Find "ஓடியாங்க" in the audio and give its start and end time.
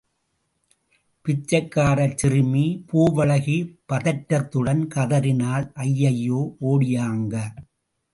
6.61-7.35